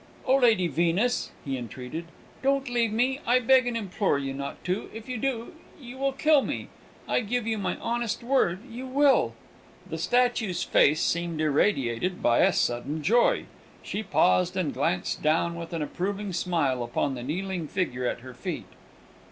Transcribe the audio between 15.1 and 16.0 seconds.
down with an